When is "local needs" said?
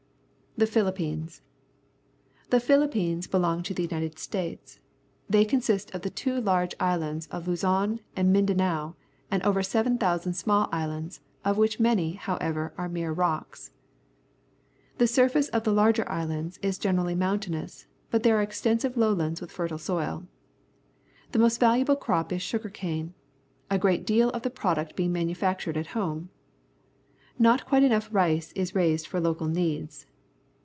29.21-30.07